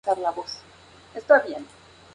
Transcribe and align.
Hojas 0.03 0.15
alternas, 0.17 0.61
escasas 1.13 1.13
las 1.13 1.23
caulinares. 1.61 1.67